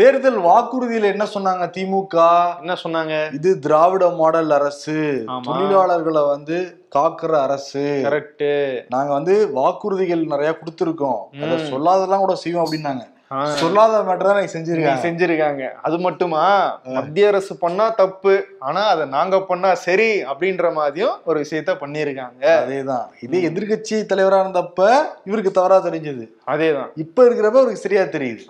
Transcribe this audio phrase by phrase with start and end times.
[0.00, 2.16] தேர்தல் வாக்குறுதியில என்ன சொன்னாங்க திமுக?
[2.60, 3.34] என்ன சொன்னாங்க?
[3.34, 5.24] இது திராவிட மாடல் அரசு.
[5.46, 8.02] தொழிலாளர்களை வந்து காக்குற அரசு.
[8.04, 11.22] கரெக்ட் நாங்க வந்து வாக்குறுதிகள் நிறைய கொடுத்துருக்கோம்.
[11.42, 11.70] அதை.
[11.70, 13.06] சொல்லாதெல்லாம் கூட செய்வோம் அப்படின்னாங்க.
[13.54, 15.02] சொல்லாத தான் நீங்க செஞ்சிருக்காங்க.
[15.02, 15.70] செஞ்சிருக்காங்க.
[15.82, 16.78] அது மட்டுமா?
[16.84, 18.44] மத்திய அரசு பண்ணா தப்பு.
[18.58, 23.06] ஆனா அதை நாங்க பண்ணா சரி அப்படின்ற மாதிரியும் ஒரு விஷயத்த பண்ணிருக்காங்க அதேதான்.
[23.20, 24.90] இதே எதிர்க்கட்சி தலைவரா இருந்தப்ப
[25.24, 26.28] இவருக்கு தவறா தெரிஞ்சது.
[26.46, 26.90] அதேதான்.
[26.94, 28.42] இப்ப இருக்கிறப்ப இவருக்கு சரியா தெரியுது.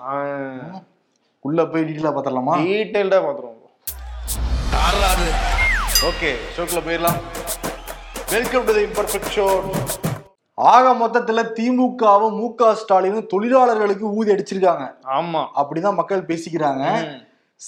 [1.42, 3.58] உள்ள போய் டீட்டெயிலா பார்த்தலாமா டீட்டெயில்டா பாத்துருவோம்
[6.08, 7.18] ஓகே ஷோக்குள்ள போயிடலாம்.
[8.30, 9.60] Welcome to the imperfect show
[10.54, 14.94] ஆக மொத்தத்துல திமுகவும் மு க ஸ்டாலினும் தொழிலாளர்களுக்கு ஊதி அடிச்சிருக்காங்க.
[15.06, 15.46] ஆமா.
[15.56, 16.84] அப்படிதான் மக்கள் பேசிக்கிறாங்க.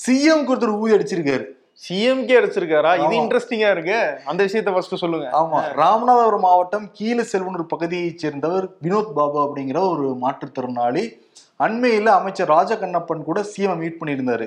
[0.06, 1.44] சிஎம் ஒருத்தர் ஊதி அடிச்சிருக்காரு.
[1.88, 2.94] சிஎம்கே அடிச்சிருக்காரா?
[3.04, 3.16] இது.
[3.20, 4.20] இன்ட்ரெஸ்டிங்கா இருக்கு.
[4.24, 5.28] அந்த விஷயத்த ஃபர்ஸ்ட் சொல்லுங்க.
[5.32, 5.80] ஆமா.
[5.80, 11.30] ராமநாதபுரம் மாவட்டம் கீழ செல்வனூர் பகுதியைச் சேர்ந்தவர் வினோத் பாபு அப்படிங்கிற ஒரு மாற்றுத்திறனாளி.
[11.64, 14.46] அண்மையில அமைச்சர் ராஜகண்ணப்பன் கூட சிஎம் மீட் பண்ணியிருந்தாரு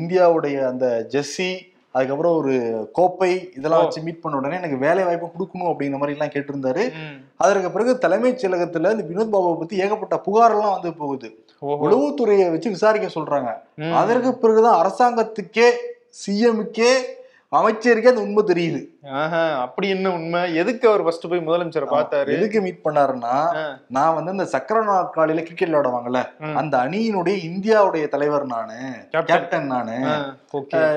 [0.00, 1.50] இந்தியாவுடைய அந்த ஜெர்சி
[1.94, 2.54] அதுக்கப்புறம் ஒரு
[2.92, 3.82] கோப்பை இதெல்லாம்.
[3.82, 6.84] வச்சு மீட் பண்ண உடனே எனக்கு வேலை வாய்ப்பு கொடுக்கணும் அப்படிங்கிற மாதிரி எல்லாம் கேட்டிருந்தாரு.
[7.44, 11.28] அதற்கு பிறகு தலைமைச் செயலகத்துல இந்த வினோத் பாபுவை பத்தி ஏகப்பட்ட புகாரெல்லாம் வந்து போகுது.
[11.86, 13.50] உளவுத்துறையை வச்சு விசாரிக்க சொல்றாங்க.
[14.00, 15.68] அதற்கு பிறகுதான் அரசாங்கத்துக்கே
[16.20, 16.92] சிஎம்க்கே
[17.52, 18.80] அமைச்சருக்கே அந்த உண்மை தெரியுது
[19.60, 23.34] அப்படி என்ன உண்மை எதுக்கு அவர் ஃபர்ஸ்ட் போய் முதலமைச்சரை பார்த்தாரு எதுக்கு மீட் பண்ணாருன்னா.
[23.88, 26.20] நான் வந்து இந்த சக்கர நாற்காலியில கிரிக்கெட் விளையாடுவாங்கல்ல.
[26.56, 28.76] அந்த அணியினுடைய இந்தியாவுடைய தலைவர் நானு.
[29.30, 29.96] கேப்டன் நானு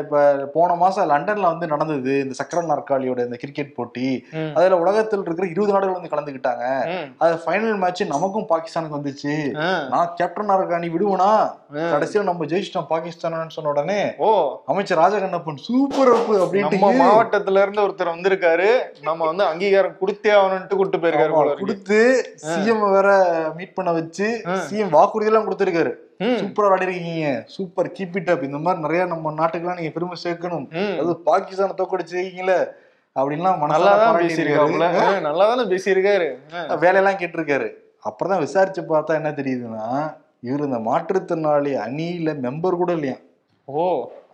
[0.01, 4.09] இப்ப போன மாசம் லண்டன்ல வந்து நடந்தது இந்த சக்கர நாற்காலியோட இந்த கிரிக்கெட் போட்டி.
[4.55, 7.07] அதுல உலகத்தில் இருக்கிற இருபது நாடுகள் வந்து கலந்துக்கிட்டாங்க ம்.
[7.17, 9.35] அது ஃபைனல் மேட்ச் நமக்கும் பாகிஸ்தானுக்கு வந்துச்சு.
[9.89, 11.31] நான் கேப்டன் நாற்காலி விடுவனா.
[11.91, 13.17] கடைசியில நம்ம ஜெயிச்சிட்டோம் பாகிஸ்தான்
[13.49, 14.29] சொன்ன உடனே ஓ
[14.65, 16.13] அமைச்சர் ராஜகண்ணப்பன் சூப்பர்
[16.43, 18.69] அப்பு நம்ம அப்படின்ட்டு மாவட்டத்துல இருந்து ஒருத்தர் வந்திருக்காரு
[19.07, 21.33] நம்ம வந்து அங்கீகாரம் கொடுத்தே ஆகணும்ட்டு கூட்டு போயிருக்காரு.
[21.61, 21.99] கொடுத்து
[22.45, 23.09] சிஎம் வேற
[23.57, 24.27] மீட் பண்ண வச்சு.
[24.69, 25.93] சிஎம் வாக்குறுதி எல்லாம் கொடுத்திருக்காரு.
[26.41, 30.65] சூப்பரா விளையாடிருக்கீங்க சூப்பர் கீப் இட் அப் இந்த மாதிரி நிறைய நம்ம நாட்டுக்கெல்லாம் நீங்க பெருமை சேர்க்கணும்.
[31.01, 32.59] அது பாகிஸ்தானை தோக்கடிச்சிருக்கீங்களே
[33.15, 35.25] அப்படின்லாம் நல்லாதான் மனசால பேசியிருக்காப்புல பாராட்டியிருக்காரு.
[35.29, 36.27] நல்லா தானே பேசியிருக்காரு.
[36.83, 37.69] வேலையெல்லாம் கேட்டிருக்காரு
[38.09, 39.87] அப்புறம் தான் விசாரிச்சு பார்த்தா என்ன தெரியுதுன்னா
[40.47, 43.17] இவர் இந்த மாற்றுத்திறனாளி அணியில மெம்பர் கூட இல்லையா
[43.67, 43.83] ஓ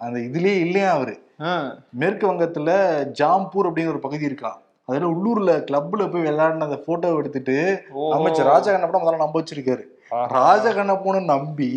[0.04, 1.16] அந்த இதுலயே இல்லையா அவரு.
[1.94, 2.70] மேற்கு வங்கத்துல
[3.20, 4.58] ஜாம்பூர் அப்படிங்கிற ஒரு பகுதி இருக்கான்
[4.90, 7.56] அதுல உள்ளூர்ல கிளப்ல போய் விளையாடின அந்த போட்டோ எடுத்துட்டு.
[8.14, 10.28] அமைச்சர் ராஜகண்ணப்படம் முதல்ல நம்ப வச்சிருக்காரு ஆஹா.
[10.38, 11.70] ராஜகண்ணப்பனை நம்பி.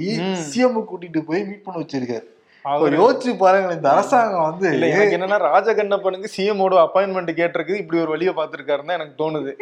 [0.44, 2.26] சிஎம் கூட்டிட்டு போய் மீட் பண்ண வச்சிருக்காரு
[3.00, 4.70] யோசிச்சு பாருங்களேன் இந்த அரசாங்கம் வந்து
[5.16, 9.52] என்னன்னா ராஜகண்ணப்பனுக்கு சிஎமோட அப்பாயின்மெண்ட் கேட்டிருக்கு இப்படி ஒரு வழியை பார்த்திருக்காருன்னு எனக்கு தோணுது.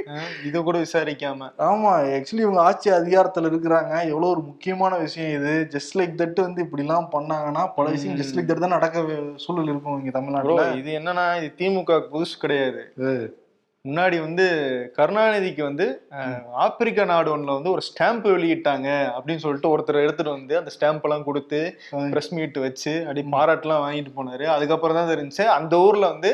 [0.45, 1.51] இது கூட விசாரிக்காம.
[1.59, 3.93] ஆமா ஆக்சுவலி இவங்க ஆட்சி அதிகாரத்துல இருக்கிறாங்க.
[4.13, 5.69] எவ்வளவு ஒரு முக்கியமான விஷயம் இது.
[5.75, 8.17] ஜஸ்ட் லைக் தட் வந்து இப்படி எல்லாம் பண்ணாங்கன்னா பல விஷயம்.
[8.17, 9.05] ஜஸ்ட் லைக் தட் தான் நடக்க
[9.37, 10.71] சூழல் இருக்கும் இங்க தமிழ்நாட்டுல.
[10.83, 12.83] இது என்னன்னா இது திமுக புதுசு கிடையாது.
[13.89, 14.45] முன்னாடி வந்து
[14.97, 15.87] கருணாநிதிக்கு வந்து
[16.65, 21.27] ஆப்பிரிக்கா நாடு ஒண்ணுல வந்து ஒரு ஸ்டாம்ப் வெளியிட்டாங்க அப்படின்னு சொல்லிட்டு ஒருத்தர் எடுத்துட்டு வந்து அந்த ஸ்டாம்ப் எல்லாம்
[21.29, 21.61] கொடுத்து.
[22.13, 24.45] பிரஸ் மீட் வச்சு அப்படி பாராட்டுலாம் வாங்கிட்டு போனாரு.
[24.55, 25.27] அதுக்கப்புறம் தான் தெரிஞ்சு
[25.57, 26.33] அந்த ஊர்ல வந்து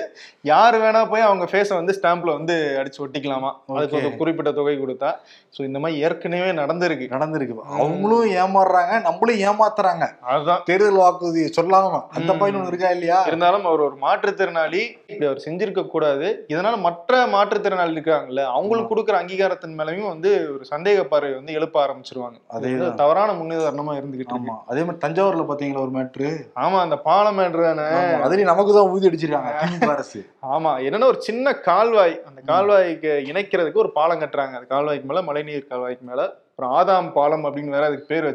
[0.51, 3.51] யாரு வேணா போய் அவங்க ஃபேஸை வந்து ஸ்டாம்ப்ல வந்து அடிச்சு ஒட்டிக்கலாமா?
[3.75, 4.11] அதுக்கு ஒரு.
[4.21, 5.11] குறிப்பிட்ட தொகை கொடுத்தா.
[5.55, 7.07] ஸோ இந்த மாதிரி ஏற்கனவே நடந்திருக்கு.
[7.15, 7.57] நடந்திருக்கு.
[7.79, 10.05] அவங்களும் ஏமாறுறாங்க நம்மளும் ஏமாத்துறாங்க.
[10.33, 10.63] அதுதான்.
[10.69, 11.83] தேர்தல் வாக்குறுதி சொல்லாம
[12.17, 12.31] அந்த.
[12.41, 13.19] பையன் ஒண்ணு இருக்கா இல்லையா?
[13.31, 17.13] இருந்தாலும் அவர் ஒரு மாற்றுத்திறனாளி இப்படி அவர் செஞ்சிருக்க கூடாது இதனால மற்ற
[17.45, 22.37] மாற்றுத்திறனாளி இருக்காங்கல்ல அவங்களுக்கு கொடுக்குற அங்கீகாரத்தின் மேலயும் வந்து ஒரு சந்தேக பார்வை வந்து எழுப்ப ஆரம்பிச்சிருவாங்க.
[22.49, 22.69] அது.
[22.97, 24.55] தவறான முன்னுதாரணமா இருந்துகிட்டு ஆமா.
[24.67, 26.31] அதே மாதிரி தஞ்சாவூர்ல பாத்தீங்களா ஒரு மேட்ரு?
[26.57, 27.87] ஆமா அந்த பாலம் மேட்ரு தானே.
[28.23, 30.23] அதுலயும் நமக்கு தான் ஊதி அடிச்சிருக்காங்க அரசு
[30.55, 30.73] ஆமா.
[30.87, 34.55] என்னன்னா ஒரு சின்ன கால்வாய் அந்த கால்வாய்க்கு இணைக்கிறதுக்கு ஒரு பாலம் கட்டுறாங்க.
[34.55, 36.23] அந்த கால்வாய்க்கு மேல மழைநீர் கால்வாய்க்கு மேல.
[36.55, 38.27] அப்புறம் ஆதாம் பாலம் அப்படின்னு வேற அதுக்கு பேர்.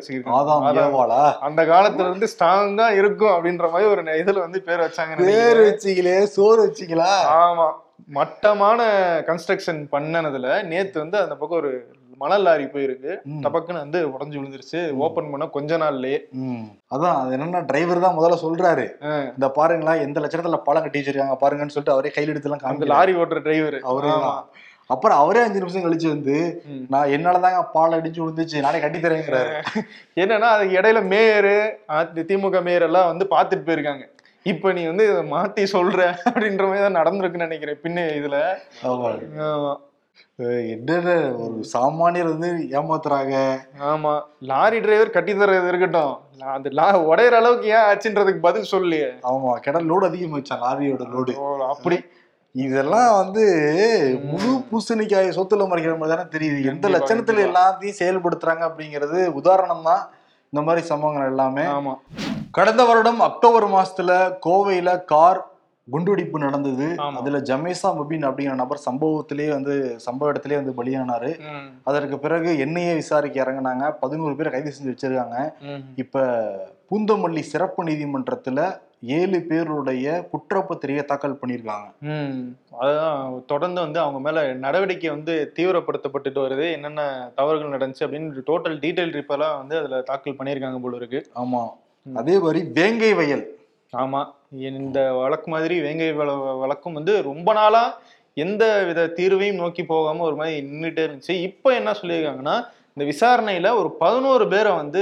[0.80, 1.20] ஏவாளா?
[1.48, 6.60] அந்த காலத்துல இருந்து ஸ்ட்ராங்கா இருக்கும் அப்படின்ற மாதிரி ஒரு இதுல வந்து பேர் வச்சாங்க பேர் வச்சிக்கலே சோறு
[6.66, 7.68] வச்சிக்கலா ஆமா.
[8.18, 8.82] மட்டமான
[9.30, 11.72] கன்ஸ்ட்ரக்ஷன் பண்ணனதுல நேத்து வந்து அந்த பக்கம் ஒரு
[12.22, 13.12] மணல் லாரி போயிருக்கு.
[13.44, 14.80] டபக்குன்னு வந்து உடஞ்சு விழுந்துருச்சு.
[15.06, 16.18] ஓபன் பண்ண கொஞ்ச நாள்லயே.
[16.94, 18.86] அதான் அது என்னன்னா டிரைவர் தான் முதல்ல சொல்றாரு.
[19.36, 22.94] இந்த பாருங்களா எந்த லட்சணத்துல பாலம் கட்டி வச்சிருக்காங்க பாருங்கன்னு சொல்லிட்டு அவரே கையில் எடுத்து எல்லாம் அந்த காமிக்கல.
[22.96, 24.42] லாரி ஓட்டுற டிரைவர் அவரே தான்.
[24.90, 26.36] அப்புறம் அவரே அஞ்சு நிமிஷம் கழிச்சு வந்து.
[26.94, 29.52] நான் என்னாலதாங்க பால் அடிச்சு விழுந்துச்சு நானே கட்டி தரேங்கிறாரு.
[30.22, 31.58] என்னன்னா அதுக்கு இடையில மேயரு
[32.30, 34.06] திமுக மேயர் எல்லாம் வந்து பாத்துட்டு போயிருக்காங்க.
[34.46, 38.38] இப்ப நீ வந்து இதை மாத்தி சொல்ற அப்படின்ற மாதிரி தான் நடந்திருக்குன்னு நினைக்கிறேன் பின்ன இதுல.
[40.74, 41.12] என்னென்ன
[41.44, 43.36] ஒரு சாமானியர் வந்து ஏமாத்துறாங்க.
[43.92, 44.14] ஆமா.
[44.52, 46.14] லாரி டிரைவர் கட்டி தர்றது இருக்கட்டும்.
[46.56, 49.10] அந்த லா உடையிற அளவுக்கு ஏன் ஆச்சுன்றதுக்கு பதில் சொல்லியே.
[49.32, 51.34] ஆமா கிட லோடு அதிகமாச்சான் லாரியோட லோடு.
[51.74, 51.98] அப்படி.
[52.56, 53.44] இதெல்லாம் வந்து
[54.30, 56.60] முழு பூசணிக்காய் சொத்துல மறைக்கிற மாதிரி தானே தெரியுது.
[56.66, 57.44] எந்த லட்சணத்துல.
[57.48, 60.02] எல்லாத்தையும் செயல்படுத்துறாங்க அப்படிங்கிறது உதாரணம் தான்
[60.54, 61.62] இந்த மாதிரி சம்பவங்கள் எல்லாமே.
[61.62, 61.94] ஆமா.
[62.52, 64.12] கடந்த வருடம் அக்டோபர் மாசத்துல
[64.46, 65.42] கோவையில கார்
[65.88, 66.88] குண்டுவெடிப்பு நடந்தது.
[67.20, 69.76] அதுல ஜமேசா முபின் அப்படிங்கிற நபர் சம்பவத்திலேயே வந்து
[70.06, 71.32] சம்பவ இடத்திலேயே வந்து பலியானாரு.
[71.84, 73.86] அதற்கு பிறகு எண்ணெயை விசாரிக்க இறங்குனாங்க.
[74.04, 75.38] பதினோரு பேர் கைது செஞ்சு வச்சிருக்காங்க.
[75.96, 76.26] இப்ப
[76.92, 78.60] பூந்தமல்லி சிறப்பு நீதிமன்றத்துல
[79.04, 81.88] ஏழு பேருடைய குற்றப்பத்திரிகை தாக்கல் பண்ணியிருக்காங்க.
[82.02, 86.72] ம் அதான் தொடர்ந்து வந்து அவங்க மேல நடவடிக்கை வந்து தீவிரப்படுத்தப்பட்டுட்டு வருது.
[86.72, 91.32] என்னென்ன தவறுகள் நடந்துச்சு அப்படின்னு டோட்டல் டீடைல் ரிப்பெல்லாம் வந்து அதுல தாக்கல் பண்ணியிருக்காங்க போல இருக்கு.
[91.36, 91.70] ஆமா.
[92.14, 93.58] அதே மாதிரி வேங்கை வயல்.
[93.98, 94.26] ஆமா.
[94.50, 98.02] இந்த வழக்கு மாதிரி வேங்கை வழக்கும் வந்து ரொம்ப நாளா
[98.34, 101.32] எந்த வித தீர்வையும் நோக்கி போகாம ஒரு மாதிரி நின்றுட்டே இருந்துச்சு.
[101.32, 102.66] இப்போ என்ன சொல்லியிருக்காங்கன்னா
[103.00, 105.02] இந்த விசாரணையில ஒரு பதினோரு பேரை வந்து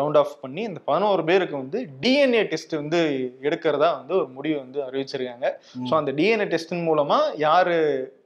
[0.00, 2.98] ரவுண்ட் ஆஃப் பண்ணி இந்த பதினோரு பேருக்கு வந்து டிஎன்ஏ டெஸ்ட் வந்து
[3.46, 5.48] எடுக்கிறதா வந்து ஒரு முடிவு வந்து அறிவிச்சிருக்காங்க.
[5.88, 7.74] ஸோ அந்த டிஎன்ஏ டெஸ்டின் மூலமா யாரு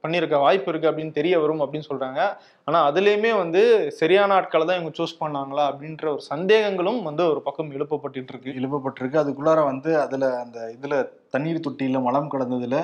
[0.03, 2.21] பண்ணியிருக்க வாய்ப்பு இருக்கு அப்படின்னு தெரிய வரும் அப்படின்னு சொல்றாங்க
[2.69, 3.63] ஆனா அதுலயுமே வந்து
[4.01, 9.23] சரியான ஆட்களை தான் இவங்க சூஸ் பண்ணாங்களா அப்படின்ற ஒரு சந்தேகங்களும் வந்து ஒரு பக்கம் எழுப்பப்பட்டுட்டு இருக்கு எழுப்பப்பட்டிருக்கு
[9.23, 11.01] அதுக்குள்ளார வந்து அதுல அந்த இதுல
[11.37, 12.77] தண்ணீர் தொட்டியில மலம் கலந்ததுல.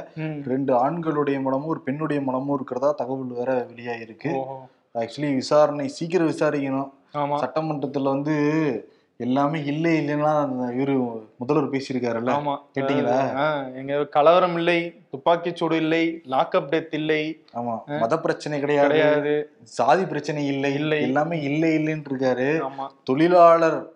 [0.54, 4.32] ரெண்டு ஆண்களுடைய மலமும் ஒரு பெண்ணுடைய மலமும் இருக்கிறதா தகவல் வேற வெளியாயிருக்கு.
[4.98, 6.90] ஆக்சுவலி விசாரணை சீக்கிரம் விசாரிக்கணும்.
[7.14, 7.36] ஆமா.
[7.38, 8.36] சட்டமன்றத்துல வந்து
[9.16, 10.32] எல்லாமே இல்லை இல்லைன்னா
[10.72, 12.32] இவரு முதல்வர் பேசியிருக்காருல்ல?
[12.32, 12.56] ஆமா.
[12.74, 13.74] கேட்டீங்களா?
[13.74, 17.44] எங்க கலவரம் இல்லை துப்பாக்கிச் சூடு இல்லை லாக்அப் டெத் இல்லை.
[17.54, 17.98] ஆமா.
[17.98, 18.88] மத பிரச்சனை கிடையாது.
[18.88, 19.50] கிடையாது.
[19.62, 20.74] சாதி பிரச்சனை இல்லை.
[20.74, 21.02] இல்லை.
[21.02, 22.70] எல்லாமே இல்லை இல்லைன்னு இருக்காரு.
[23.04, 23.88] தொழிலாளர்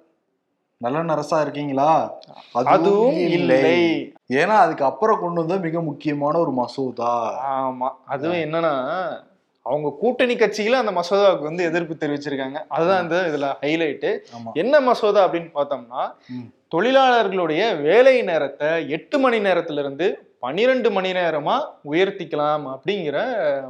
[0.77, 2.15] நல்ல அரசா இருக்கீங்களா?
[2.53, 4.15] அதுவும் இல்லை.
[4.29, 7.13] ஏன்னா அதுக்கு அப்புறம் கொண்டு வந்த மிக முக்கியமான ஒரு மசோதா.
[7.53, 7.89] ஆமா.
[8.07, 8.73] அதுவும் என்னன்னா
[9.67, 12.59] அவங்க கூட்டணி கட்சிகள அந்த மசோதாவுக்கு வந்து எதிர்ப்பு தெரிவிச்சிருக்காங்க.
[12.69, 14.11] அதுதான் இந்த இதுல ஹைலைட்டு
[14.55, 16.03] என்ன மசோதா அப்படின்னு பார்த்தோம்னா.
[16.69, 20.07] தொழிலாளர்களுடைய வேலை நேரத்தை எட்டு மணி நேரத்துல இருந்து
[20.41, 23.17] பன்னிரெண்டு மணி நேரமா உயர்த்திக்கலாம் அப்படிங்கிற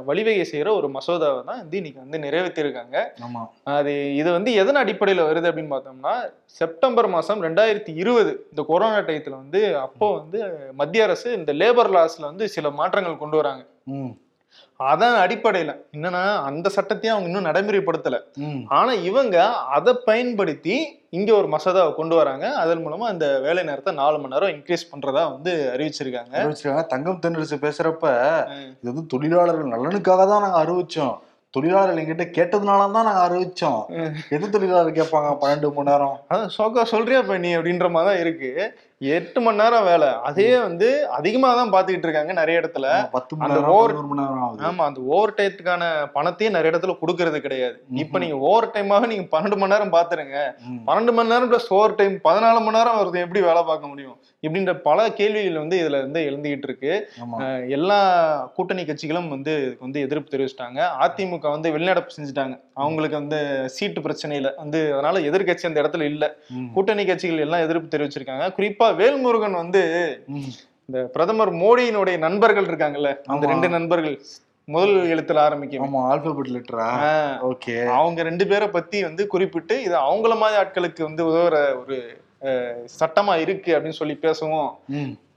[0.05, 2.95] வழிவகை செய்யற ஒரு மசோதாவை தான் வந்து இன்னைக்கு வந்து நிறைவேற்றிருக்காங்க.
[3.25, 3.41] ஆமா.
[3.75, 6.13] அது இது வந்து எதன் அடிப்படையில் வருது அப்படின்னு பார்த்தோம்னா
[6.59, 10.39] செப்டம்பர் மாதம் ரெண்டாயிரத்தி இருபது இந்த கொரோனா டயத்தில் வந்து அப்போ வந்து
[10.73, 13.63] மத்திய அரசு இந்த லேபர் லாஸ்ல வந்து சில மாற்றங்கள் கொண்டு வராங்க.
[14.91, 18.19] அதன் அடிப்படையில் என்னன்னா அந்த சட்டத்தையும் அவங்க இன்னும் நடைமுறைப்படுத்தல.
[18.77, 19.37] ஆனா இவங்க
[19.77, 20.75] அதை பயன்படுத்தி
[21.17, 22.45] இங்க ஒரு மசோதாவை கொண்டு வராங்க.
[22.61, 26.33] அதன் மூலமா அந்த வேலை நேரத்தை நாலு மணி நேரம் இன்க்ரீஸ் பண்றதா வந்து அறிவிச்சிருக்காங்க.
[26.39, 26.85] அறிவிச்சிருக்காங்க.
[26.93, 28.07] தங்கம் தென்னரசு பேசுறப்ப
[28.79, 31.15] இது வந்து தொழிலாளர்கள் நலனுக்காக தான் நாங்க அறிவிச்சோம்.
[31.55, 33.81] தொழிலாளர்கள் எங்கிட்ட கேட்டதுனால தான் நாங்க அறிவிச்சோம்.
[34.35, 35.31] எது தொழிலாளர் கேட்பாங்க?
[35.41, 36.15] பன்னெண்டு மணி நேரம்.
[36.29, 38.51] அதான் சோக்கா சொல்றியா நீ அப்படின்ற மாதிரி தான் இருக்கு.
[39.01, 40.09] எட்டு மணி நேரம் வேலை.
[40.27, 40.87] அதே வந்து
[41.17, 42.87] அதிகமா தான் பாத்துக்கிட்டு இருக்காங்க நிறைய இடத்துல.
[43.15, 44.63] பத்து மணி நேரம் பதினோரு மணி நேரம் ஆகுது.
[44.67, 45.83] ஆமா அந்த ஓவர் டைத்துக்கான
[46.15, 47.77] பணத்தையும் நிறைய இடத்துல கொடுக்கறது கிடையாது.
[48.03, 50.37] இப்ப நீங்க ஓவர் டைமாக நீங்க பன்னெண்டு மணி நேரம் பாத்துருங்க.
[50.89, 54.17] பன்னெண்டு மணி நேரம் பிளஸ் ஓவர் டைம் பதினாலு மணி நேரம் ஒருத்தன் எப்படி வேலை பார்க்க முடியும்?
[54.45, 56.93] இப்படின்ற பல கேள்விகள் வந்து இதுல வந்து எழுந்துகிட்டு இருக்கு.
[57.77, 57.99] எல்லா
[58.55, 60.79] கூட்டணி கட்சிகளும் வந்து இதுக்கு வந்து எதிர்ப்பு தெரிவிச்சிட்டாங்க.
[61.05, 62.55] அதிமுக வந்து வெளிநடப்பு செஞ்சுட்டாங்க.
[62.81, 63.39] அவங்களுக்கு வந்து
[63.75, 66.23] சீட்டு பிரச்சனையில வந்து அதனால எதிர்க்கட்சி அந்த இடத்துல இல்ல.
[66.75, 68.47] கூட்டணி கட்சிகள் எல்லாம் எதிர்ப்பு தெரிவிச்சிருக்காங்க.
[68.57, 69.81] குறிப்பா வேல்முருகன் வந்து.
[70.85, 73.45] இந்த பிரதமர் மோடியினுடைய நண்பர்கள் இருக்காங்கல்ல அந்த.
[73.47, 74.17] ரெண்டு நண்பர்கள்
[74.67, 76.89] முதல் எழுத்துல ஆரம்பிக்கும் ஆமா ஆல்பபெட் லெட்டரா
[77.51, 77.85] ஓகே.
[77.85, 81.97] அவங்க ரெண்டு பேரை பத்தி வந்து குறிப்பிட்டு இது அவங்கள மாதிரி ஆட்களுக்கு வந்து உதவுற ஒரு
[82.99, 84.71] சட்டமா இருக்கு அப்படின்னு சொல்லி பேசவும்.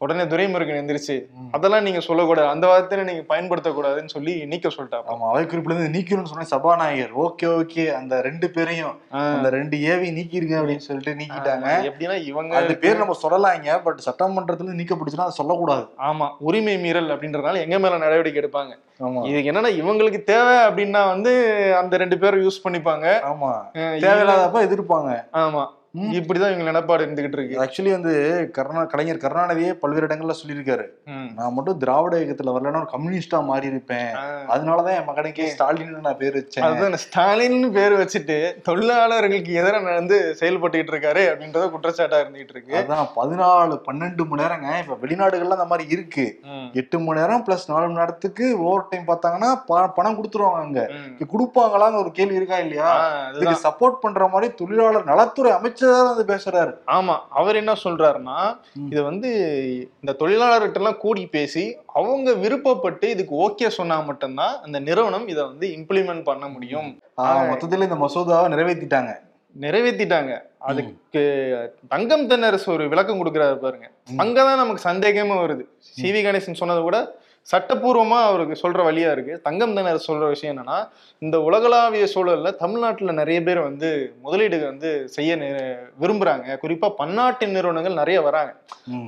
[0.01, 1.15] உடனே துரைமுருகன் எந்திரிச்சு.
[1.51, 2.49] அதெல்லாம் நீங்க சொல்லக்கூடாது.
[2.49, 7.15] அந்த வார்த்தையை நீங்க பயன்படுத்தக்கூடாதுன்னு சொல்லி நீக்க சொல்லிட்டாங்க ஆமா அவை குறிப்பில இருந்து நீக்கணும்னு சொன்ன சபாநாயகர்.
[7.15, 7.95] Okay okay.
[7.95, 11.69] அந்த ரெண்டு பேரையும் அந்த ரெண்டு ஏவி நீக்கிருங்க அப்படின்னு சொல்லிட்டு நீக்கிட்டாங்க.
[11.89, 15.87] எப்படின்னா இவங்க அது பேர் நம்ம சொல்லலாங்க பட் சட்டமன்றத்துல நீக்கப்பட்டுச்சுன்னா அதை சொல்லக்கூடாது.
[16.11, 18.75] ஆமா உரிமை மீறல் அப்படின்றதுனால எங்க மேல நடவடிக்கை எடுப்பாங்க.
[19.01, 19.23] ஆமா.
[19.27, 21.33] இதுக்கு என்னன்னா இவங்களுக்கு தேவை அப்படின்னா வந்து
[21.77, 23.07] அந்த ரெண்டு பேரும் யூஸ் பண்ணிப்பாங்க.
[23.33, 23.53] ஆமா.
[23.75, 25.11] தேவையில்லாதப்ப எதிர்ப்பாங்க.
[25.33, 25.65] ஆமா.
[26.19, 27.57] இப்படிதான் இவங்க நிலப்பாடு இருந்துகிட்டு இருக்கு.
[27.63, 28.13] ஆக்சுவலி வந்து
[28.57, 30.85] கருணா கலைஞர் கருணாநிதியே பல்வேறு இடங்கள்ல சொல்லியிருக்காரு.
[31.37, 34.11] நான் மட்டும் திராவிட இயக்கத்துல வரலன்னா ஒரு கம்யூனிஸ்டா மாறி இருப்பேன்.
[34.55, 36.65] அதனாலதான் என் மகனுக்கே ஸ்டாலின் நான் பேர் வச்சேன்.
[36.67, 38.37] அதுதான் ஸ்டாலின்னு பேர் வச்சுட்டு
[38.69, 42.77] தொழிலாளர்களுக்கு எதிராக வந்து செயல்பட்டுக்கிட்டு இருக்காரு அப்படின்றத குற்றச்சாட்டா இருந்துகிட்டு இருக்கு.
[42.81, 44.69] அதான் பதினாலு பன்னெண்டு மணி நேரங்க.
[44.85, 46.27] இப்ப வெளிநாடுகள்ல அந்த மாதிரி இருக்கு.
[46.83, 49.53] எட்டு மணி நேரம் பிளஸ் நாலு மணி நேரத்துக்கு ஓவர் டைம் பார்த்தாங்கன்னா
[49.99, 50.83] பணம் கொடுத்துருவாங்க அங்க.
[51.33, 52.91] கொடுப்பாங்களான்னு ஒரு கேள்வி இருக்கா இல்லையா?
[53.37, 56.73] இதுக்கு சப்போர்ட் பண்ற மாதிரி தொழிலாளர் நலத்துறை அமைச்சர் தான் வந்து பேசுறாரு.
[56.97, 58.39] ஆமா அவர் என்ன சொல்றாருன்னா.
[58.93, 59.31] இது வந்து
[60.03, 61.65] இந்த தொழிலாளர்கிட்ட எல்லாம் கூடி பேசி
[62.01, 66.91] அவங்க விருப்பப்பட்டு இதுக்கு ஓகே சொன்னா மட்டும்தான் அந்த நிறுவனம் இதை வந்து இம்ப்ளிமெண்ட் பண்ண முடியும்.
[67.53, 69.13] மொத்தத்துல இந்த மசோதாவை நிறைவேற்றிட்டாங்க
[69.65, 70.33] நிறைவேத்திட்டாங்க.
[70.71, 71.21] அதுக்கு
[71.93, 73.87] தங்கம் தென்னரசு ஒரு விளக்கம் கொடுக்குறாரு பாருங்க.
[74.23, 75.65] அங்கதான் நமக்கு சந்தேகமே வருது.
[76.01, 76.99] சிவி கணேசன் சொன்னதை கூட
[77.53, 79.41] சட்டப்பூர்வமா அவருக்கு சொல்ற வழியா இருக்கு.
[79.41, 80.89] தங்கம் தென்னரசு சொல்ற விஷயம் என்னன்னா
[81.19, 86.59] இந்த உலகளாவிய சூழல்ல தமிழ்நாட்டுல நிறைய பேர் வந்து முதலீடு வந்து செய்ய நி- விரும்புறாங்க.
[86.63, 88.55] குறிப்பா பன்னாட்டு நிறுவனங்கள் நிறைய வராங்க.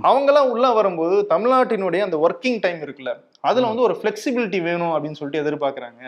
[0.02, 5.42] அவங்கெல்லாம் உள்ள வரும்போது தமிழ்நாட்டினுடைய அந்த ஒர்க்கிங் டைம் இருக்குல்ல அதுல வந்து ஒரு ஃபிளெக்சிபிலிட்டி வேணும் அப்படின்னு சொல்லிட்டு
[5.42, 6.02] எதிர்பார்க்கறாங்க.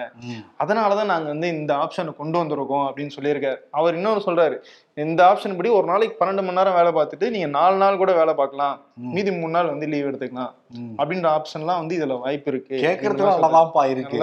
[0.62, 3.56] அதனாலதான் நாங்க வந்து இந்த ஆப்ஷனை கொண்டு வந்திருக்கோம் அப்படின்னு சொல்லியிருக்காரு.
[3.70, 4.56] அவர் இன்னொரு சொல்றாரு
[4.94, 8.34] இந்த ஆப்ஷன் படி ஒரு நாளைக்கு பன்னெண்டு மணி நேரம் வேலை பார்த்துட்டு நீங்க நாலு நாள் கூட வேலை
[8.34, 8.80] பார்க்கலாம்.
[8.94, 10.52] மீதி மூணு நாள் வந்து லீவ் எடுத்துக்கலாம்.
[10.96, 12.76] அப்படின்ற ஆப்ஷன்லாம் வந்து இதுல வாய்ப்பு இருக்கு.
[12.76, 14.20] கேட்கறதுக்கு நல்லாதான்ப்பா இருக்கு.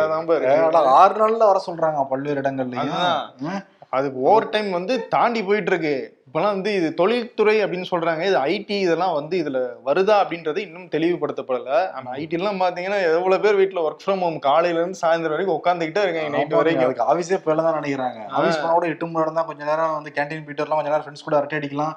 [1.02, 3.64] ஆறு நாள்ல வர சொல்றாங்க பல்வேறு இடங்கள்லயும்.
[3.90, 6.17] அது ஓவர் டைம் வந்து தாண்டி போயிட்டு இருக்கு.
[6.38, 8.22] இப்பெல்லாம் வந்து இது தொழில்துறை அப்படின்னு சொல்றாங்க.
[8.30, 11.70] இது ஐடி இதெல்லாம் வந்து இதுல வருதா அப்படின்றது இன்னும் தெளிவுபடுத்தப்படல.
[11.98, 16.04] ஆனா ஐடி எல்லாம் பாத்தீங்கன்னா எவ்வளவு பேர் வீட்டுல ஒர்க் ஃப்ரம் ஹோம் காலையில இருந்து சாயந்தரம் வரைக்கும் உட்காந்துக்கிட்டே
[16.06, 16.86] இருக்காங்க நைட் வரைக்கும்.
[16.88, 18.20] அதுக்கு ஆபீஸே போயில தான் நினைக்கிறாங்க.
[18.40, 20.80] ஆபீஸ் போனா கூட எட்டு மணி நேரம் தான் கொஞ்ச நேரம் வந்து கேண்டீன் போயிட்டு வரலாம்.
[20.82, 21.94] கொஞ்ச நேரம் ஃப்ரெண்ட்ஸ் கூட அரட்டை அடிக்கலாம்.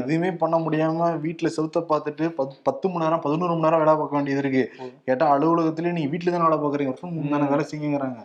[0.00, 4.18] எதுவுமே பண்ண முடியாம வீட்டுல செவுத்த பார்த்துட்டு பத்து பத்து மணி நேரம் பதினோரு மணி நேரம் வேலை பார்க்க
[4.18, 4.66] வேண்டியது இருக்கு.
[5.10, 6.92] கேட்டா அலுவலகத்திலேயே நீ வீட்டுல தானே வேலை பார்க்குறீங்க?
[6.92, 8.22] ஒர்க் ஃப்ரம் தானே வேலை செய்யுங்கிறாங்க.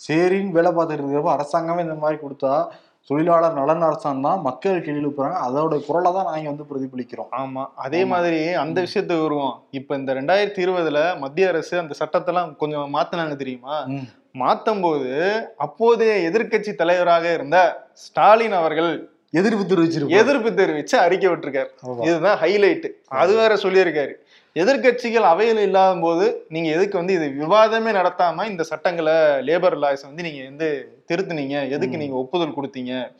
[0.00, 2.54] சரின்னு வேலை பார்த்துட்டு இருக்கிறப்ப அரசாங்கமே இந்த மாதிரி கொடுத்தா
[3.08, 7.30] தொழிலாளர் நலன் அரசாங்கம் தான் மக்கள் கேள்வி அதோட குரலை தான் நாங்க வந்து பிரதிபலிக்கிறோம்.
[7.38, 7.62] ஆமா.
[7.76, 8.04] அதே.
[8.04, 13.76] மாதிரி அந்த விஷயத்துக்கு வருவோம் இப்ப இந்த ரெண்டாயிரத்தி இருபதுல மத்திய அரசு அந்த சட்டத்தெல்லாம் கொஞ்சம் மாத்தினாங்க தெரியுமா?
[13.88, 14.06] ம்.
[14.34, 15.12] மாத்தும் போது
[15.56, 17.56] அப்போதைய எதிர்க்கட்சி தலைவராக இருந்த
[17.94, 18.92] ஸ்டாலின் அவர்கள்
[19.30, 21.68] எதிர்ப்பு தெரிவிச்சிருக்கோம் எதிர்ப்பு தெரிவிச்சு அறிக்கை விட்டிருக்காரு.
[22.02, 24.12] இதுதான் ஹைலைட் அது வேற சொல்லியிருக்காரு.
[24.54, 30.22] எதிர்க்கட்சிகள் அவையில் இல்லாத போது நீங்க எதுக்கு வந்து இது விவாதமே நடத்தாம இந்த சட்டங்களை லேபர் லாஸ் வந்து
[30.22, 31.70] நீங்க வந்து திருத்துனீங்க?
[31.70, 33.12] எதுக்கு நீங்க ஒப்புதல் கொடுத்தீங்க?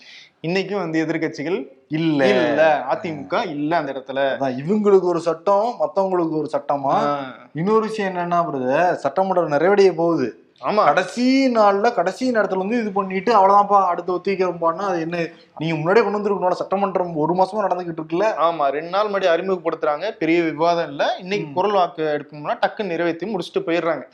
[0.42, 2.26] இன்னைக்கும் வந்து எதிர்க்கட்சிகள் இல்ல.
[2.26, 2.84] இல்ல.
[2.90, 4.40] அதிமுக இல்ல அந்த இடத்துல.
[4.50, 7.16] இவங்களுக்கு ஒரு சட்டம் மத்தவங்களுக்கு ஒரு சட்டமா.
[7.54, 10.39] இன்னொரு விஷயம் என்னன்னா பிரதர் சட்டமன்றம் நிறைவடைய போகுது.
[10.62, 10.82] ஆமா.
[10.88, 11.24] கடைசி
[11.54, 15.18] நாள்ல கடைசி நேரத்துல வந்து இது பண்ணிட்டு அவ்வளவுதான்ப்பா அடுத்து ஒத்திக்கிறோம்பான்னா அது என்ன?
[15.56, 20.38] நீங்க முன்னாடியே கொண்டு வந்துருக்கணும் சட்டமன்றம் ஒரு மாசமா நடந்துகிட்டு இருக்குல்ல ஆமா ரெண்டு நாள் முன்னாடி அறிமுகப்படுத்துறாங்க பெரிய
[20.48, 21.04] விவாதம் இல்ல.
[21.22, 21.48] இன்னைக்கு.
[21.54, 24.04] குரல் வாக்கு எடுக்கணும்னா டக்குன்னு நிறைவேற்றி முடிச்சுட்டு போயிடுறாங்க.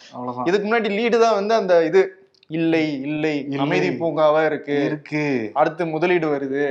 [0.48, 2.02] இதுக்கு முன்னாடி லீடு தான் வந்து அந்த இது
[2.48, 3.56] இல்லை இல்லை.
[3.58, 4.84] அமைதி பூங்காவா இருக்கு.
[4.84, 5.50] இருக்கு.
[5.54, 6.66] அடுத்து முதலீடு வருது.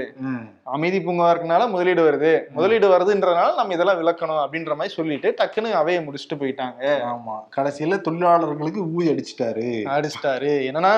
[0.63, 2.53] அமைதி பூங்கா இருக்கனால முதலீடு வருது.
[2.53, 6.83] முதலீடு வருதுன்றனால நம்ம இதெல்லாம் விளக்கணும் அப்படின்ற மாதிரி சொல்லிட்டு டக்குன்னு அவையை முடிச்சுட்டு போயிட்டாங்க.
[6.85, 7.35] ஆமா.
[7.57, 9.67] கடைசியில தொழிலாளர்களுக்கு ஊதி அடிச்சிட்டாரு.
[9.95, 10.53] அடிச்சிட்டாரு.
[10.69, 10.93] என்னன்னா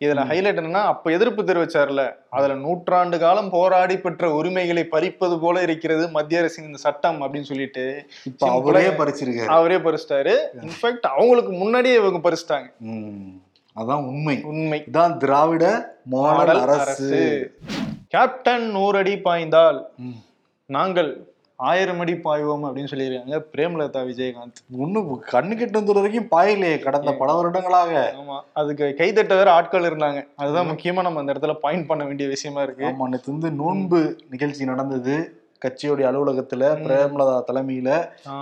[0.00, 2.14] இதுல ஹைலைட் என்னன்னா அப்ப எதிர்ப்பு தெரிவிச்சார்ல.
[2.28, 8.06] அதுல நூற்றாண்டு காலம் போராடி பெற்ற உரிமைகளை பறிப்பது போல இருக்கிறது மத்திய அரசின் இந்த சட்டம் அப்படின்னு சொல்லிட்டு
[8.38, 9.44] அவரே பறிச்சிருக்காரு.
[9.44, 10.36] அவரே பறிச்சிட்டாரு.
[10.60, 12.66] இன்ஃபேக்ட் அவங்களுக்கு முன்னாடியே இவங்க பறிச்சிட்டாங்க.
[13.76, 14.42] அதான் உண்மை.
[14.42, 14.84] உண்மை.
[14.92, 15.64] இதான் திராவிட
[16.04, 17.20] மாடல் அரசு.
[18.08, 19.88] கேப்டன் நூறடி பாய்ந்தால்.
[20.66, 21.24] நாங்கள்
[21.56, 24.60] ஆயிரம் அடி பாய்வோம் அப்படின்னு சொல்லியிருக்காங்க பிரேமலதா விஜயகாந்த்.
[24.78, 28.14] ஒண்ணு கண்ணு தூரம் வரைக்கும் பாயலையே கடந்த பல வருடங்களாக.
[28.20, 28.40] ஆமா.
[28.52, 30.26] அதுக்கு கைதட்ட வேற ஆட்கள் இருந்தாங்க.
[30.36, 32.84] அதுதான் முக்கியமா நம்ம அந்த இடத்துல பாயிண்ட் பண்ண வேண்டிய விஷயமா இருக்கு.
[32.84, 35.34] ஆமா நேத்து வந்து நோன்பு நிகழ்ச்சி நடந்தது.
[35.64, 37.90] கட்சியோடைய அலுவலகத்துல பிரேமலதா தலைமையில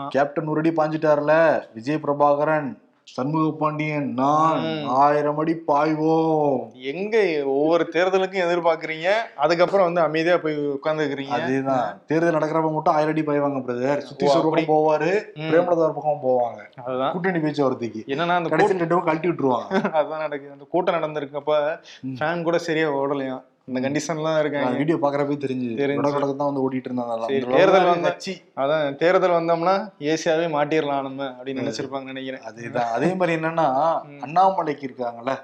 [0.08, 1.62] கேப்டன் அடி பாஞ்சிட்டார்ல.
[1.74, 2.68] விஜய் பிரபாகரன்.
[3.14, 4.84] சண்முக பாண்டியன் நான்.
[4.86, 6.72] ஆயிரம் அடி பாய்வோம்.
[6.74, 9.08] எங்க ஒவ்வொரு தேர்தலுக்கும் எதிர்பார்க்கறீங்க?
[9.36, 11.36] அதுக்கப்புறம் வந்து அமைதியா போய் உட்கார்ந்துக்கிறீங்க?
[11.38, 12.04] அதேதான்.
[12.06, 14.26] தேர்தல் நடக்கிறப்ப மட்டும் ஆயிரம் அடி பாய்வாங்க பிரதர் சுத்தி.
[14.26, 15.40] பக்கம் போவாரு ம்.
[15.40, 16.80] பிரேமலதா ஒரு பக்கம் போவாங்க.
[16.84, 17.12] அதுதான்.
[17.12, 18.04] கூட்டணி பேச்சுவார்த்தைக்கு.
[18.06, 19.68] என்னன்னா அந்த கடைசி ரெண்டு கழட்டி விட்டுருவாங்க.
[19.92, 20.52] அதுதான் நடக்குது.
[20.52, 21.78] அந்த கூட்டம் நடந்திருக்கப்ப.
[22.18, 23.42] ஃபேன் கூட சரியா ஓடலையாம்.
[23.74, 24.76] அந்த கண்டிஷன்லாம் இருக்காங்க.
[24.76, 25.78] வீடியோ பாக்குறப்பே தெரிஞ்சு.
[25.78, 26.36] தெரிஞ்சு.
[26.36, 31.46] தான் வந்து ஓடிட்டு இருந்தாங்க தேர்தல் அளவுக்கு வந்தா- கட்சி அதான் தேர்தல் வந்தோம்னா ஏசியாவே மாட்டிடலாம் நம்ம அப்படின்னு
[31.46, 32.40] நினைச்சிருப்பாங்க நினைக்கிறேன்.
[32.40, 32.76] அதேதான்.
[32.76, 34.00] அதே மாதிரி என்னன்னா.
[34.20, 35.38] அண்ணாமலைக்கு இருக்காங்கல்ல.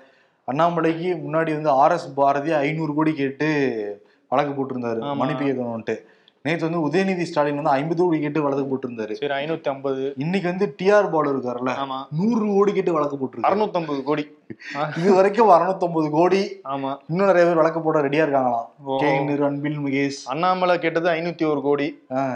[0.52, 5.14] அண்ணாமலைக்கு முன்னாடி வந்து ஆர் எஸ் பாரதி ஐநூறு கோடி கேட்டு வழக்கு போட்டிருந்தாரு.
[5.14, 5.99] மன்னிப்பு கேட்கணும்ட்டு
[6.44, 9.12] நேத்து வந்து உதயநிதி ஸ்டாலின் வந்து ஐம்பது கோடி கேட்டு வழக்கு போட்டிருந்தாரு.
[9.20, 11.72] சரி ஐநூத்தி ஐம்பது இன்னைக்கு வந்து டிஆர் பாலு இருக்காருல்ல
[12.18, 13.48] நூறு கோடி கேட்டு வழக்கு போட்டிருக்காரு.
[13.50, 14.24] அறுநூத்தம்பது கோடி.
[15.00, 16.40] இது வரைக்கும் அறுநூத்தொன்பது கோடி.
[16.74, 16.90] ஆமா.
[17.08, 18.68] இன்னும் நிறைய பேர் வழக்கு போட ரெடியா இருக்காங்களாம்.
[19.02, 20.20] கே நிர் அன்பில் முகேஷ்.
[20.34, 21.88] அண்ணாமலை கேட்டது ஐநூத்தி ஒரு கோடி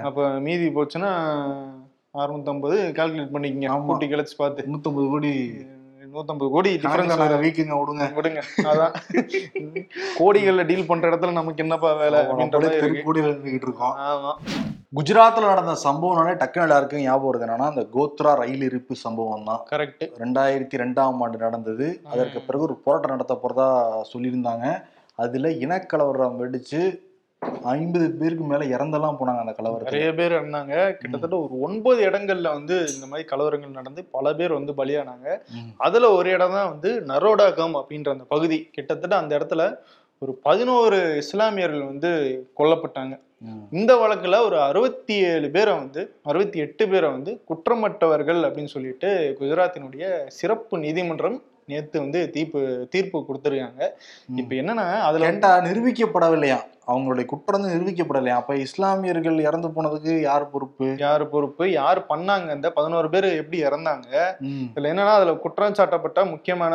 [0.09, 1.11] அப்ப மீதி போச்சுன்னா
[2.15, 3.85] அறுநூத்தம்பது கால்குலேட் பண்ணிக்கங்க.
[3.91, 4.65] கூட்டி கழிச்சு பார்த்து.
[4.73, 5.33] நூத்தொன்பது கோடி.
[6.15, 8.05] நூத்தம்பது கோடி வீக்குங்க விடுங்க.
[8.17, 8.43] விடுங்க.
[8.63, 8.95] அதான்.
[10.19, 13.97] கோடிகள்ல டீல் பண்ற இடத்துல நமக்கு என்னப்பா வேலை அப்படின்ற இருக்கோம்.
[13.99, 14.33] ஆமா.
[14.95, 17.45] குஜராத்ல நடந்த சம்பவம்னாலே டக்குனு எல்லாருக்கும் ஞாபகம் வருது.
[17.45, 19.63] என்னன்னா அந்த கோத்ரா ரயில் இருப்பு சம்பவம் தான்.
[19.71, 22.01] கரெக்ட் ரெண்டாயிரத்தி ரெண்டாம் ஆண்டு நடந்தது.
[22.05, 23.69] அதற்கு பிறகு ஒரு போராட்டம் நடத்த போறதா
[24.17, 24.83] சொல்லியிருந்தாங்க.
[25.15, 27.07] அதுல இனக்கலவரம் வெடிச்சு
[27.73, 29.91] ஐம்பது பேருக்கு மேல இறந்தெல்லாம் போனாங்க அந்த கலவரத்துல.
[29.91, 34.73] நிறைய பேர் இருந்தாங்க கிட்டத்தட்ட ஒரு ஒன்பது இடங்கள்ல வந்து இந்த மாதிரி கலவரங்கள் நடந்து பல பேர் வந்து
[34.73, 35.29] பலியானாங்க.
[35.77, 38.69] அதுல ஒரு இடம் தான் வந்து நரோடாகம் அப்படின்ற அந்த பகுதி.
[38.73, 39.79] கிட்டத்தட்ட அந்த இடத்துல
[40.19, 42.11] ஒரு பதினோரு இஸ்லாமியர்கள் வந்து
[42.59, 43.15] கொல்லப்பட்டாங்க.
[43.71, 50.27] இந்த வழக்குல ஒரு அறுபத்தி ஏழு பேரை வந்து அறுபத்தி எட்டு பேரை வந்து குற்றமற்றவர்கள் அப்படின்னு சொல்லிட்டு குஜராத்தினுடைய
[50.27, 53.85] சிறப்பு நீதிமன்றம் நேத்து வந்து தீர்ப்பு தீர்ப்பு கொடுத்துருக்காங்க.
[54.37, 55.31] இப்ப என்னன்னா அதுல
[55.69, 56.59] நிரூபிக்கப்படவில்லையா?
[56.89, 58.37] அவங்களுடைய குற்றம் நிரூபிக்கப்படலையா?
[58.37, 60.87] அப்ப இஸ்லாமியர்கள் இறந்து போனதுக்கு யார் பொறுப்பு?
[60.99, 61.65] யாரு பொறுப்பு?
[61.73, 62.55] யார் பண்ணாங்க?
[62.55, 64.07] இந்த பதினோரு பேர் எப்படி இறந்தாங்க.
[64.69, 65.97] இதுல என்னன்னா அதுல குற்றம் சாட்டப்பட்ட
[66.31, 66.75] முக்கியமான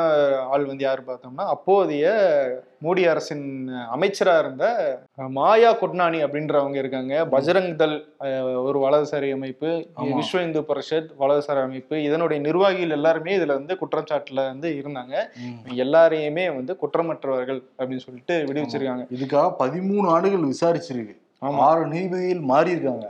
[0.51, 2.07] ஆள் வந்து யாரு பார்த்தோம்னா அப்போதைய
[2.81, 3.43] மோடி அரசின்
[3.93, 4.63] அமைச்சரா இருந்த
[5.33, 7.13] மாயா கொட்னானி அப்படின்றவங்க இருக்காங்க.
[7.31, 7.69] பஜரங்
[8.23, 9.69] அஹ், ஒரு வலதுசாரி அமைப்பு.
[10.13, 15.15] விஸ்வ இந்து பரிஷத் வலதுசாரி அமைப்பு இதனுடைய நிர்வாகிகள் எல்லாருமே இதுல வந்து குற்றச்சாட்டுல வந்து இருந்தாங்க.
[15.83, 19.05] எல்லாரையுமே வந்து குற்றமற்றவர்கள் அப்படின்னு சொல்லிட்டு விடுவிச்சிருக்காங்க.
[19.15, 21.15] இதுக்காக பதிமூணு ஆண்டுகள் விசாரிச்சிருக்கு.
[21.67, 23.07] ஆறு நீதிபதிகள் மாறி இருக்காங்க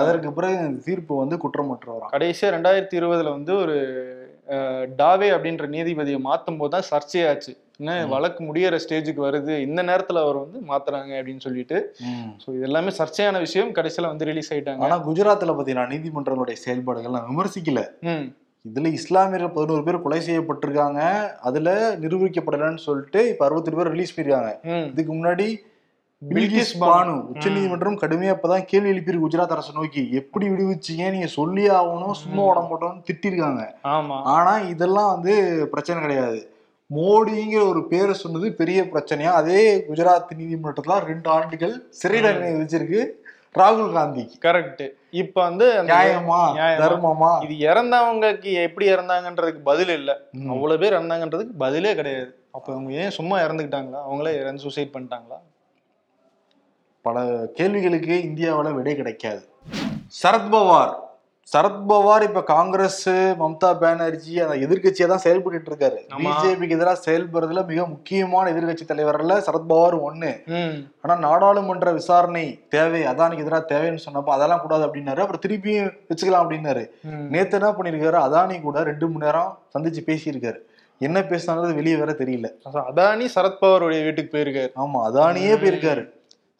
[0.00, 0.56] அதற்கு பிறகு
[0.86, 2.12] தீர்ப்பு வந்து குற்றமற்றவராம்.
[2.14, 3.76] கடைசியா ரெண்டாயிரத்தி இருபதுல வந்து ஒரு
[5.00, 7.52] டாவே அப்படின்ற நீதிபதியை மாத்தும் போது தான் சர்ச்சையாச்சு.
[7.80, 7.92] என்ன.
[8.12, 9.52] வழக்கு முடியற ஸ்டேஜுக்கு வருது.
[9.66, 11.78] இந்த நேரத்துல அவர் வந்து மாத்துறாங்க அப்படின்னு சொல்லிட்டு.
[12.42, 13.70] ஸோ இது எல்லாமே சர்ச்சையான விஷயம்.
[13.78, 14.84] கடைசியில வந்து ரிலீஸ் ஆயிட்டாங்க.
[14.86, 17.82] ஆனா குஜராத்ல பாத்தீங்கன்னா நீதிமன்றங்களுடைய செயல்பாடுகள் நான் விமர்சிக்கல.
[18.64, 21.00] இதுல இஸ்லாமியர்கள் பதினோரு பேர் கொலை செய்யப்பட்டிருக்காங்க.
[21.48, 21.70] அதுல
[22.04, 24.52] நிரூபிக்கப்படலைன்னு சொல்லிட்டு இப்ப அறுபத்தெட்டு பேர் ரிலீஸ் பண்ணிருக்காங்க.
[24.92, 25.48] இதுக்கு முன்னாடி
[26.28, 27.22] பில்கிஸ் பானு.
[27.22, 30.10] உச்ச நீதிமன்றம் கடுமையா இப்பதான் கேள்வி எழுப்பியிருக்கு குஜராத் அரசு நோக்கி.
[30.12, 31.10] எப்படி விடுவிச்சீங்க?
[31.10, 33.62] நீங்க சொல்லி ஆகணும் சும்மா விட மாட்டோம்னு திட்டிருக்காங்க.
[33.84, 34.22] ஆமா.
[34.22, 36.54] ஆனா இதெல்லாம் வந்து பிரச்சனை கிடையாது.
[36.94, 39.32] மோடிங்கிற ஒரு பேரை சொன்னது பெரிய பிரச்சனையா?
[39.32, 43.06] அதே குஜராத் நீதிமன்றத்துல ரெண்டு ஆண்டுகள் சிறை தண்டனை விதிச்சிருக்கு
[43.58, 44.36] ராகுல் காந்திக்கு.
[44.42, 46.42] கரெக்ட் இப்ப வந்து நியாயமா?
[46.56, 47.50] தர்மமா?
[47.50, 50.20] இது இறந்தவங்களுக்கு எப்படி இறந்தாங்கன்றதுக்கு பதில் இல்ல.
[50.48, 52.38] அவ்வளவு பேர் இறந்தாங்கன்றதுக்கு பதிலே கிடையாது.
[52.50, 54.02] அப்ப அவங்க ஏன் சும்மா இறந்துக்கிட்டாங்களா?
[54.10, 55.38] அவங்களே இறந்து சூசைட் பண்ணிட்டாங்களா?
[57.06, 57.20] பல
[57.58, 59.42] கேள்விகளுக்கு இந்தியாவுல விடை கிடைக்காது.
[60.22, 60.92] சரத்பவார்
[61.52, 63.04] சரத்பவார் இப்ப காங்கிரஸ்
[63.40, 65.98] மம்தா பானர்ஜி அந்த எதிர்க்கட்சியா தான் செயல்பட்டு இருக்காரு.
[66.24, 70.32] பிஜேபிக்கு எதிராக செயல்படுறதுல மிக முக்கியமான எதிர்க்கட்சி தலைவர்ல சரத்பவார் ஒண்ணு.
[71.02, 75.24] ஆனா நாடாளுமன்ற விசாரணை தேவை அதானிக்கு எதிராக தேவைன்னு சொன்னப்போ அதெல்லாம் கூடாது அப்படின்னாரு.
[75.24, 76.84] அப்புறம் திருப்பியும் வச்சுக்கலாம் அப்படின்னாரு.
[77.34, 80.60] நேத்து என்ன பண்ணிருக்காரு அதானி கூட ரெண்டு மணி நேரம் சந்திச்சு பேசியிருக்காரு.
[81.08, 82.48] என்ன பேசினாங்கிறது வெளியே வேற தெரியல.
[82.68, 84.72] அதான் அதானி சரத்பவாருடைய வீட்டுக்கு போயிருக்காரு.
[84.84, 86.04] ஆமா அதானியே போயிருக்காரு.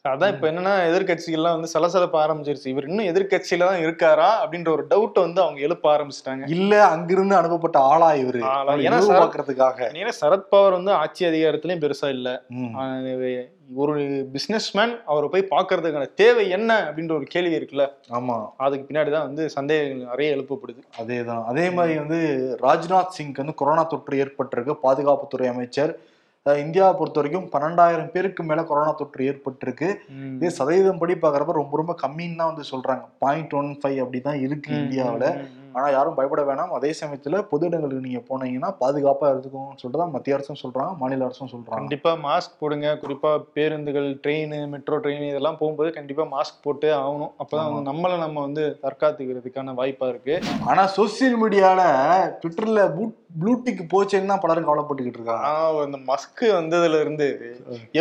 [0.05, 2.67] அதான் இப்ப என்னன்னா எதிர்க்கட்சிகள்லாம் வந்து சலசலப்ப ஆரம்பிச்சிருச்சு.
[2.67, 6.45] இவர் இன்னும் எதிர்க்கட்சியில தான் இருக்காரா அப்படின்ற ஒரு டவுட் வந்து அவங்க எழுப்ப ஆரம்பிச்சிட்டாங்க.
[6.47, 8.41] இல்ல அங்கிருந்து அனுப்பப்பட்ட ஆளா இவரு.
[9.13, 12.29] பாக்குறதுக்காக ஏன்னா சரத்பவார் வந்து ஆட்சி அதிகாரத்திலயும் பெருசா இல்ல.
[13.81, 13.93] ஒரு
[14.33, 17.85] பிசினஸ்மேன் அவரை போய் பார்க்கறதுக்கான தேவை என்ன அப்படின்ற ஒரு கேள்வி இருக்குல்ல?
[18.17, 18.37] ஆமா.
[18.57, 20.81] அதுக்கு பின்னாடி தான் வந்து சந்தேகங்கள் நிறைய எழுப்பப்படுது.
[21.01, 21.43] அதேதான்.
[21.43, 22.19] அதே மாதிரி வந்து
[22.63, 24.75] ராஜ்நாத் சிங்க்கு வந்து கொரோனா தொற்று ஏற்பட்டிருக்கு.
[24.85, 25.93] பாதுகாப்புத்துறை அமைச்சர்
[26.45, 29.95] இந்தியாவை பொறுத்த வரைக்கும் பன்னெண்டாயிரம் பேருக்கு மேல கொரோனா தொற்று ஏற்பட்டிருக்கு.
[30.35, 33.03] இதே சதவீதம் படி பாக்குறப்ப ரொம்ப ரொம்ப கம்மின்னு தான் வந்து சொல்றாங்க.
[33.19, 35.25] பாயிண்ட் ஒன் ஃபைவ் அப்படிதான் இருக்கு இந்தியாவுல.
[35.75, 36.73] ஆனா யாரும் பயப்பட வேணாம்.
[36.77, 41.51] அதே சமயத்துல பொது இடங்களுக்கு நீங்க போனீங்கன்னா பாதுகாப்பா இருந்துக்கோங்கன்னு சொல்லிட்டு தான் மத்திய அரசும் சொல்றாங்க மாநில அரசும்
[41.53, 42.87] சொல்றாங்க கண்டிப்பா மாஸ்க் போடுங்க.
[43.03, 47.33] குறிப்பா பேருந்துகள் ட்ரெயின் மெட்ரோ ட்ரெயின் இதெல்லாம் போகும்போது கண்டிப்பா மாஸ்க் போட்டே ஆகணும்.
[47.41, 50.37] அப்பதான் வந்து நம்மளை நம்ம வந்து தற்காத்துக்கிறதுக்கான வாய்ப்பா இருக்கு.
[50.71, 51.81] ஆனா சோசியல் மீடியால
[52.43, 52.83] ட்விட்டர்ல
[53.41, 55.49] ப்ளூடிக் போச்சேன்னு தான் பலரும் கவலைப்பட்டுக்கிட்டு இருக்காங்க.
[55.85, 57.27] அந்த மஸ்க் வந்ததுல இருந்து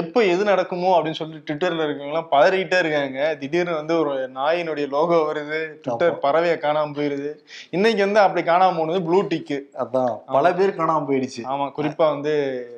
[0.00, 3.20] எப்ப எது நடக்குமோ அப்படின்னு சொல்லிட்டு ட்விட்டர்ல இருக்கவங்க எல்லாம் பதறிக்கிட்டே இருக்காங்க.
[3.40, 5.61] திடீர்னு வந்து ஒரு நாயினுடைய லோகோ வருது.
[5.85, 7.30] ட்விட்டர் பறவையை காணாம போயிருது.
[7.70, 10.12] இன்னைக்கு வந்து அப்படி காணாம போனது ப்ளூ டிக்கு அதான்.
[10.27, 11.42] பல பேர் காணாம போயிடுச்சு.
[11.53, 12.33] ஆமா குறிப்பா வந்து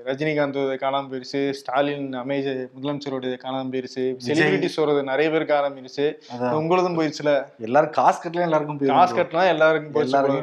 [0.06, 4.04] ரஜினிகாந்த் காணாம போயிருச்சு ஸ்டாலின் அமைச்சர் முதலமைச்சரோட காணாம போயிருச்சு.
[4.26, 6.54] செலிபிரிட்டிஸ் வருது நிறைய பேருக்கு ஆரம்பிருச்சு அதான்.
[6.60, 7.32] உங்களதும் போயிருச்சுல?
[7.58, 9.92] எல்லாரும் காசு கட்டலாம் எல்லாருக்கும் காசு கட்டினா எல்லாருக்கும்.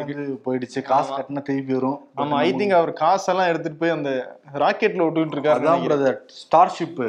[0.06, 0.82] வந்து போயிடுச்சு.
[0.82, 2.00] காசு கட்டினா திருப்பி வரும்.
[2.18, 4.12] ஆமா ஐ திங்க் அவர் காசெல்லாம் எடுத்துட்டு போய் அந்த
[4.54, 7.02] ராக்கெட்ல விட்டுட்டு இருக்காரு ஸ்டார்ஷிப்.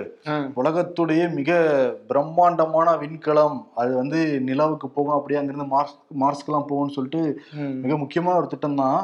[0.60, 1.50] உலகத்துடைய மிக
[2.08, 3.58] பிரம்மாண்டமான விண்கலம்.
[3.74, 5.14] அது வந்து நிலவுக்கு போகும்.
[5.14, 7.19] அப்படியே அங்கிருந்து மார்ஸ் மார்ஸ்க்கெல்லாம் போகும்னு சொல்லிட்டு.
[7.82, 9.00] மிக முக்கியமான ஒரு திட்டம் தான்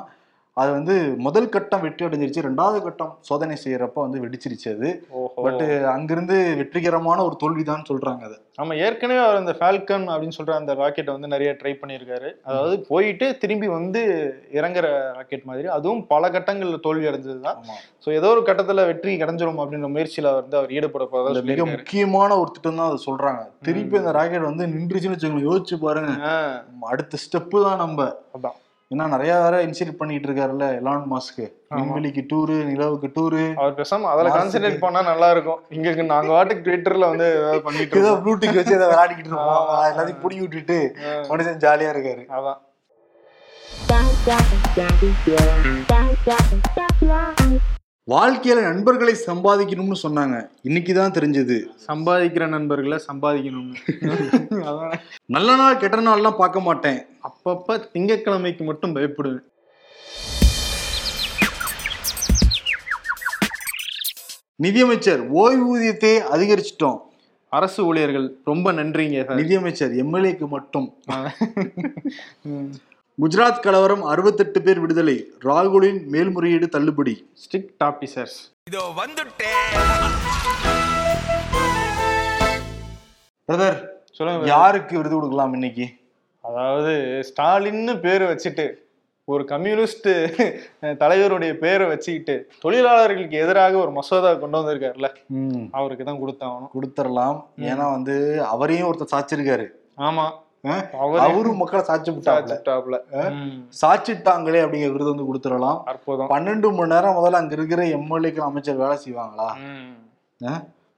[0.57, 2.45] அது வந்து முதல் கட்டம் வெற்றி அடைஞ்சிருச்சு.
[2.47, 4.90] ரெண்டாவது கட்டம் சோதனை செய்யறப்ப வந்து வெடிச்சிருச்சு அது.
[5.47, 5.64] பட்
[5.95, 8.37] அங்கிருந்து வெற்றிகரமான ஒரு தோல்விதான் சொல்றாங்க அது.
[8.62, 12.29] ஆமா ஏற்கனவே அவர் அந்த ஃபால்கன் அப்படின்னு சொல்ற அந்த ராக்கெட்டை வந்து நிறைய ட்ரை பண்ணியிருக்காரு.
[12.49, 14.03] அதாவது போயிட்டு திரும்பி வந்து
[14.59, 14.87] இறங்குற
[15.19, 15.69] ராக்கெட் மாதிரி.
[15.77, 17.61] அதுவும் பல கட்டங்கள்ல தோல்வி அடைஞ்சது தான்
[18.05, 22.51] ஸோ ஏதோ ஒரு கட்டத்துல வெற்றி கிடைஞ்சிரும் அப்படின்ற முயற்சியில வந்து அவர் ஈடுபட போறதா மிக முக்கியமான ஒரு
[22.57, 23.42] திட்டம் தான் அதை சொல்றாங்க.
[23.69, 26.14] திருப்பி அந்த ராக்கெட் வந்து நின்றுச்சுன்னு வச்சுக்கோங்க யோசிச்சு பாருங்க.
[26.92, 28.01] அடுத்த ஸ்டெப்பு தான் நம்ம.
[28.38, 28.57] அதான்.
[28.90, 31.40] ஏன்னா நிறைய வேற இன்சிடென்ட் பண்ணிட்டு இருக்காருல்ல எலான் மாஸ்க்
[31.77, 34.35] விண்வெளிக்கு டூரு நிலவுக்கு டூரு அவர் பேசாம அதுல.
[34.35, 38.77] கான்சென்ட்ரேட் பண்ணா நல்லா இருக்கும் இங்க நாங்க வாட்டுக்கு ட்விட்டர்ல வந்து ஏதாவது பண்ணிட்டு ஏதோ இருக்கோம் ப்ளூடிக் வச்சு
[38.79, 39.59] அதை விளையாடிக்கிட்டு ஆமா.
[39.88, 40.79] எல்லாத்தையும் புடி விட்டுட்டு
[41.31, 42.61] மனுஷன் ஜாலியா இருக்காரு அதான்
[48.11, 50.49] வாழ்க்கையில நண்பர்களை சம்பாதிக்கணும்னு சொன்னாங்க.
[50.62, 51.57] இன்னைக்கு தான் தெரிஞ்சது.
[51.87, 53.75] சம்பாதிக்கிற நண்பர்களை சம்பாதிக்கணும்னு.
[55.27, 57.07] நல்ல நாள் கெட்ட நாள்லாம் பார்க்க மாட்டேன்.
[57.29, 59.45] அப்பப்ப திங்கட்கிழமைக்கு மட்டும் பயப்படுவேன்.
[64.57, 66.99] நிதியமைச்சர் ஓய்வூதியத்தை அதிகரிச்சிட்டோம்.
[67.49, 69.37] அரசு ஊழியர்கள் ரொம்ப நன்றிங்க சார்.
[69.37, 70.95] நிதியமைச்சர் எம்எல்ஏக்கு மட்டும்.
[73.18, 75.14] குஜராத் கலவரம் அறுபத்தெட்டு பேர் விடுதலை.
[75.42, 77.14] ராகுலின் மேல்முறையீடு தள்ளுபடி.
[77.42, 78.38] Strict officers.
[78.66, 79.62] இதோ வந்துட்டேன்
[83.48, 83.79] பிரதர்
[84.12, 85.87] சொல்லுங்க யாருக்கு விருது கொடுக்கலாம் இன்னைக்கு?
[86.44, 86.92] அதாவது
[87.29, 88.66] ஸ்டாலின்னு பேர் வச்சுட்டு
[89.29, 90.09] ஒரு கம்யூனிஸ்ட்
[91.00, 95.09] தலைவருடைய பேரை வச்சுக்கிட்டு தொழிலாளர்களுக்கு எதிராக ஒரு மசோதா கொண்டு வந்திருக்காருல்ல?
[95.38, 95.64] ம்.
[95.72, 96.72] அவருக்கு தான் கொடுத்தாகணும்.
[96.74, 98.14] கொடுத்துடலாம் ஏன்னா வந்து
[98.50, 99.66] அவரையும் ஒருத்தர் சாச்சிருக்காரு.
[100.00, 100.26] ஆமா.
[100.26, 100.45] அஹ்,
[101.02, 102.98] அவரு அவரும் மக்களை சாட்சி விட்டாப்ல
[103.83, 105.79] சாச்சிட்டாங்களே அப்படிங்கிற விருது வந்து கொடுத்துடலாம்.
[105.92, 106.31] அற்புதம்.
[106.33, 109.50] பன்னெண்டு மணி நேரம் முதல்ல அங்க இருக்கிற எம்எல்ஏக்கள் அமைச்சர் வேலை செய்வாங்களா?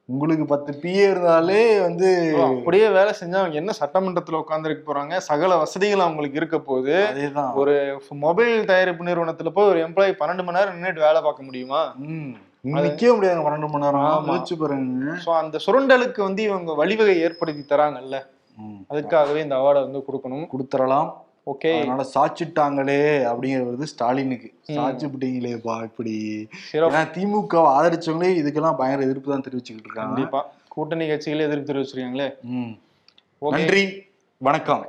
[0.09, 2.09] உங்களுக்கு பத்து பிஏ இருந்தாலே வந்து
[2.44, 5.16] அப்படியே வேலை செஞ்சா அவங்க என்ன சட்டமன்றத்துல உட்காந்துருக்க போறாங்க?
[5.26, 6.94] சகல வசதிகள் அவங்களுக்கு இருக்க போகுது.
[7.62, 7.74] ஒரு
[8.24, 11.83] மொபைல் தயாரிப்பு நிறுவனத்துல போய் ஒரு எம்ப்ளாயி பன்னெண்டு மணி நேரம் நின்னுட்டு வேலை பார்க்க முடியுமா?
[12.78, 14.07] நிக்கவே முடியாது பன்னெண்டு மணி நேரம்.
[14.07, 14.31] ஆமா.
[14.31, 15.12] யோசிச்சு பாருங்க.
[15.26, 18.18] சோ அந்த சுரண்டலுக்கு வந்து இவங்க வழிவகை ஏற்படுத்தி தராங்கல்ல.
[18.90, 20.49] அதுக்காகவே இந்த அவார்டை வந்து கொடுக்கணும்.
[20.55, 21.12] கொடுத்துடலாம்
[21.47, 21.77] ஓகே.
[21.77, 24.55] அதனால சாச்சிட்டாங்களே அப்படிங்கிற விருது ஸ்டாலினுக்கு.
[24.62, 26.49] சாட்சி விட்டீங்களேப்பா இப்படி.
[26.73, 30.14] திமுக ஆதரிச்சவங்களே இதுக்கெல்லாம் பயங்கர எதிர்ப்பு தான் தெரிவிச்சுக்கிட்டு இருக்காங்க.
[30.14, 30.47] கண்டிப்பா.
[30.68, 32.38] கூட்டணி கட்சிகளே எதிர்ப்பு தெரிவிச்சிருக்காங்களே.
[33.40, 34.03] நன்றி.
[34.38, 34.87] வணக்கம்.